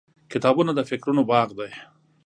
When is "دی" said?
1.59-1.71